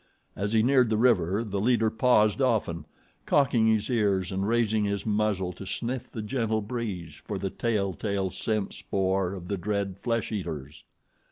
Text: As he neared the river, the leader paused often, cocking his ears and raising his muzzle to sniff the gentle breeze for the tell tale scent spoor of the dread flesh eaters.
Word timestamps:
As 0.35 0.53
he 0.53 0.63
neared 0.63 0.89
the 0.89 0.97
river, 0.97 1.43
the 1.43 1.61
leader 1.61 1.91
paused 1.91 2.41
often, 2.41 2.85
cocking 3.27 3.67
his 3.67 3.87
ears 3.87 4.31
and 4.31 4.47
raising 4.47 4.83
his 4.83 5.05
muzzle 5.05 5.53
to 5.53 5.65
sniff 5.67 6.09
the 6.11 6.23
gentle 6.23 6.61
breeze 6.63 7.21
for 7.23 7.37
the 7.37 7.51
tell 7.51 7.93
tale 7.93 8.31
scent 8.31 8.73
spoor 8.73 9.35
of 9.35 9.47
the 9.47 9.57
dread 9.57 9.99
flesh 9.99 10.31
eaters. 10.31 10.85